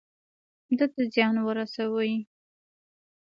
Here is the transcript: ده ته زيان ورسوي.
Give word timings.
ده 0.77 0.85
ته 0.93 1.01
زيان 1.13 1.35
ورسوي. 1.47 2.13